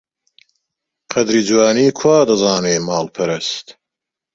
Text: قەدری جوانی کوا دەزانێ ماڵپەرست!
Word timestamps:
قەدری 1.11 1.41
جوانی 1.47 1.87
کوا 1.99 2.17
دەزانێ 2.29 2.75
ماڵپەرست! 2.87 3.67